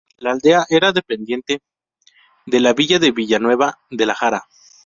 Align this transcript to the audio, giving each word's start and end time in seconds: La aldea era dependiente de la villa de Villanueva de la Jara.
La 0.17 0.31
aldea 0.31 0.65
era 0.67 0.91
dependiente 0.91 1.61
de 2.47 2.59
la 2.59 2.73
villa 2.73 2.97
de 2.97 3.11
Villanueva 3.11 3.81
de 3.91 4.07
la 4.07 4.15
Jara. 4.15 4.47